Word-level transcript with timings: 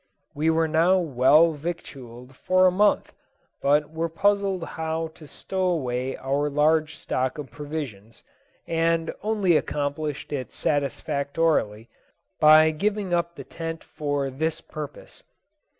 We 0.33 0.49
were 0.49 0.67
now 0.67 0.97
well 0.97 1.53
victualled 1.53 2.35
for 2.35 2.65
a 2.65 2.71
month, 2.71 3.13
but 3.61 3.91
were 3.91 4.09
puzzled 4.09 4.63
how 4.63 5.09
to 5.09 5.27
stow 5.27 5.67
away 5.67 6.17
our 6.17 6.49
large 6.49 6.95
stock 6.97 7.37
of 7.37 7.51
provisions, 7.51 8.23
and 8.65 9.13
only 9.21 9.55
accomplished 9.55 10.33
it 10.33 10.51
satisfactorily 10.51 11.87
by 12.39 12.71
giving 12.71 13.13
up 13.13 13.35
the 13.35 13.43
tent 13.43 13.83
for 13.83 14.31
this 14.31 14.59
purpose. 14.59 15.21